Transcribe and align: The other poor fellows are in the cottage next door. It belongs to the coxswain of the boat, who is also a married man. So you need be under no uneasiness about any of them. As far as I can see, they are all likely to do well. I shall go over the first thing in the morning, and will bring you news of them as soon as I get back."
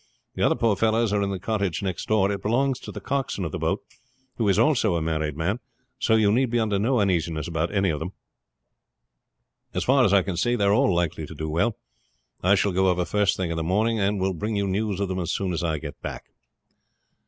The 0.33 0.41
other 0.41 0.55
poor 0.55 0.75
fellows 0.75 1.13
are 1.13 1.21
in 1.21 1.29
the 1.29 1.37
cottage 1.39 1.83
next 1.83 2.07
door. 2.07 2.31
It 2.31 2.41
belongs 2.41 2.79
to 2.79 2.91
the 2.91 2.99
coxswain 2.99 3.45
of 3.45 3.51
the 3.51 3.59
boat, 3.59 3.83
who 4.37 4.49
is 4.49 4.57
also 4.57 4.95
a 4.95 5.01
married 5.03 5.37
man. 5.37 5.59
So 5.99 6.15
you 6.15 6.31
need 6.31 6.49
be 6.49 6.59
under 6.59 6.79
no 6.79 6.99
uneasiness 6.99 7.47
about 7.47 7.71
any 7.71 7.91
of 7.91 7.99
them. 7.99 8.13
As 9.75 9.83
far 9.83 10.03
as 10.03 10.11
I 10.11 10.23
can 10.23 10.37
see, 10.37 10.55
they 10.55 10.63
are 10.65 10.73
all 10.73 10.91
likely 10.95 11.27
to 11.27 11.35
do 11.35 11.47
well. 11.49 11.77
I 12.41 12.55
shall 12.55 12.71
go 12.71 12.87
over 12.87 13.03
the 13.03 13.05
first 13.05 13.37
thing 13.37 13.51
in 13.51 13.57
the 13.57 13.63
morning, 13.63 13.99
and 13.99 14.19
will 14.19 14.33
bring 14.33 14.55
you 14.55 14.65
news 14.67 14.99
of 14.99 15.07
them 15.07 15.19
as 15.19 15.29
soon 15.31 15.53
as 15.53 15.63
I 15.63 15.77
get 15.77 16.01
back." 16.01 16.31